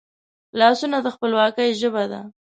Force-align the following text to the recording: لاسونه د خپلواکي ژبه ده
لاسونه 0.59 0.97
د 1.01 1.07
خپلواکي 1.15 1.67
ژبه 1.79 2.03
ده 2.11 2.21